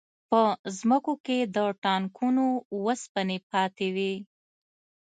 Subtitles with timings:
[0.29, 0.41] په
[0.77, 2.45] ځمکو کې د ټانکونو
[2.85, 4.13] وسپنې پاتې وې